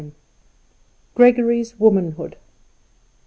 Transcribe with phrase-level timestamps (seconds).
[0.01, 0.13] XII.
[1.13, 2.35] Gregory's Womanhood.